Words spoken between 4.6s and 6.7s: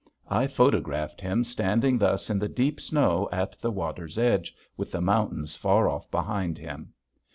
with the mountains far off behind